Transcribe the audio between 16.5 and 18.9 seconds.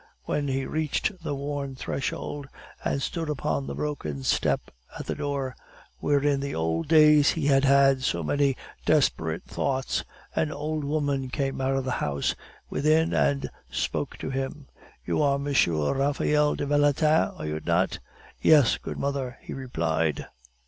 de Valentin, are you not?" "Yes,